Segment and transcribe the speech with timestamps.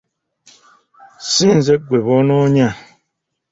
[1.31, 2.67] Si nze gwe banoonya!